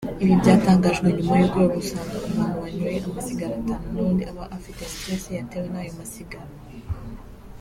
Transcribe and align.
Ibi 0.23 0.33
byatangajwe 0.41 1.07
nyuma 1.15 1.33
yo 1.41 1.47
gusanga 1.75 2.15
umuntu 2.31 2.57
wanyoye 2.63 2.97
amasigara 3.09 3.51
atanu 3.55 3.85
n’ubundi 3.93 4.23
aba 4.31 4.43
afite 4.57 4.81
stress 4.93 5.23
yatewe 5.37 5.67
n’ayo 5.73 5.91
masigara 5.99 6.47